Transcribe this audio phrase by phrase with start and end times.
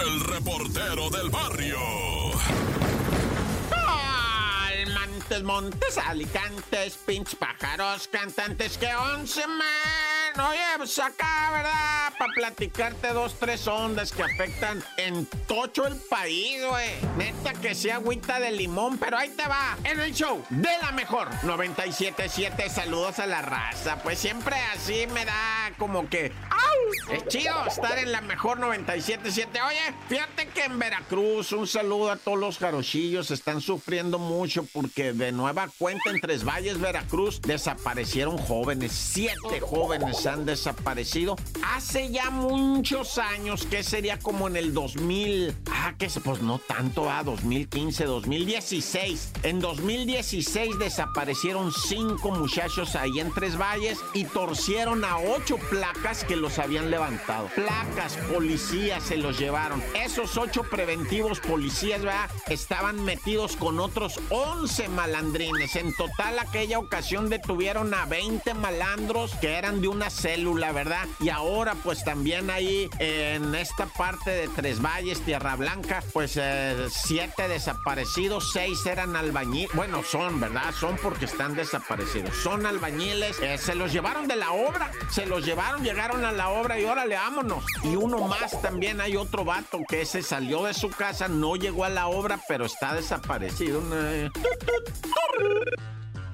[0.00, 1.78] el reportero del barrio.
[5.28, 10.48] Montes, montes, alicantes, pinch pájaros, cantantes que once man.
[10.48, 12.12] Oye, pues acá, ¿verdad?
[12.18, 16.94] Para platicarte dos, tres ondas que afectan en tocho el país, güey.
[17.16, 19.76] Neta que sea agüita de limón, pero ahí te va.
[19.84, 24.02] En el show de la mejor 977, saludos a la raza.
[24.02, 26.32] Pues siempre así me da como que.
[27.10, 29.58] Es chido estar en la mejor 977.
[29.62, 33.30] Oye, fíjate que en Veracruz, un saludo a todos los jarochillos.
[33.30, 38.92] Están sufriendo mucho porque de nueva cuenta en Tres Valles, Veracruz, desaparecieron jóvenes.
[38.92, 45.54] Siete jóvenes han desaparecido hace ya muchos años, que sería como en el 2000.
[45.70, 49.32] Ah, que pues no tanto, ah, 2015, 2016.
[49.44, 56.36] En 2016 desaparecieron cinco muchachos ahí en Tres Valles y torcieron a ocho placas que
[56.36, 56.97] los habían levantado.
[57.54, 59.82] Placas, policías se los llevaron.
[59.94, 62.30] Esos ocho preventivos policías, ¿verdad?
[62.48, 65.76] Estaban metidos con otros 11 malandrines.
[65.76, 71.06] En total, aquella ocasión detuvieron a 20 malandros que eran de una célula, ¿verdad?
[71.20, 76.86] Y ahora, pues también ahí en esta parte de Tres Valles, Tierra Blanca, pues eh,
[76.90, 79.74] siete desaparecidos, seis eran albañiles.
[79.74, 80.72] Bueno, son, ¿verdad?
[80.78, 82.34] Son porque están desaparecidos.
[82.36, 83.38] Son albañiles.
[83.40, 84.90] Eh, se los llevaron de la obra.
[85.10, 87.64] Se los llevaron, llegaron a la obra y órale, vámonos.
[87.84, 91.84] Y uno más también hay otro vato que ese salió de su casa, no llegó
[91.84, 93.82] a la obra, pero está desaparecido.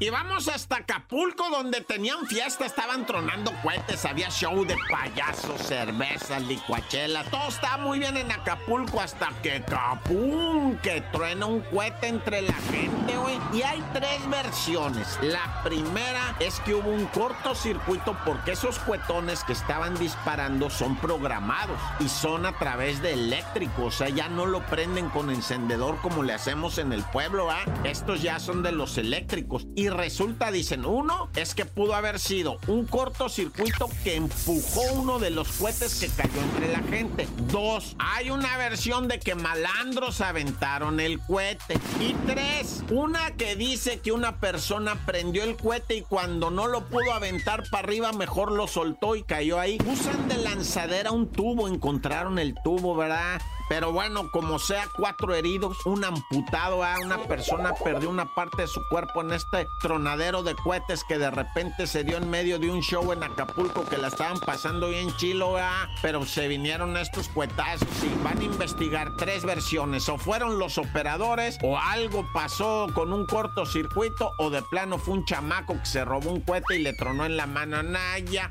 [0.01, 6.41] Y vamos hasta Acapulco, donde tenían fiesta, estaban tronando cohetes, había show de payasos, cerveza,
[6.41, 12.43] licuachela, todo estaba muy bien en Acapulco hasta que capum, que truena un cohete entre
[12.43, 13.39] la gente, güey.
[13.53, 15.19] Y hay tres versiones.
[15.23, 21.79] La primera es que hubo un cortocircuito porque esos cuetones que estaban disparando son programados
[22.01, 26.25] y son a través de eléctrico, o sea, ya no lo prenden con encendedor como
[26.25, 27.65] le hacemos en el pueblo, ¿ah?
[27.85, 29.69] Estos ya son de los eléctricos.
[29.91, 35.49] Resulta, dicen, uno es que pudo haber sido un cortocircuito que empujó uno de los
[35.53, 37.29] cohetes que cayó entre la gente.
[37.51, 41.79] Dos, hay una versión de que malandros aventaron el cohete.
[42.01, 46.85] Y tres, una que dice que una persona prendió el cohete y cuando no lo
[46.87, 49.79] pudo aventar para arriba, mejor lo soltó y cayó ahí.
[49.87, 53.41] Usan de lanzadera un tubo, encontraron el tubo, ¿verdad?
[53.69, 56.97] Pero bueno, como sea, cuatro heridos, un amputado, ¿ah?
[57.03, 61.31] una persona perdió una parte de su cuerpo en este tronadero de cohetes que de
[61.31, 65.15] repente se dio en medio de un show en Acapulco que la estaban pasando bien
[65.17, 65.57] chilo,
[66.03, 70.09] pero se vinieron estos cuetazos y van a investigar tres versiones.
[70.09, 75.25] O fueron los operadores, o algo pasó con un cortocircuito, o de plano fue un
[75.25, 78.51] chamaco que se robó un cohete y le tronó en la mano a Naya.